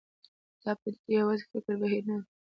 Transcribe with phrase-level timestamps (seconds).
[0.63, 2.25] دا پدیده یوازې فکري بهیر نه ده.